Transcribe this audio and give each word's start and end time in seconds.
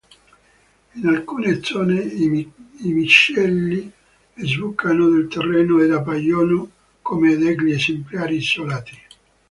In 0.95 1.05
alcune 1.09 1.51
zone 1.63 1.99
i 2.85 2.89
miceli 2.93 3.81
sbucano 4.33 5.09
dal 5.11 5.27
terreno 5.27 5.79
ed 5.79 5.91
appaiono 5.93 6.71
come 7.03 7.35
degli 7.37 7.69
esemplari 7.71 8.37
isolati. 8.37 8.99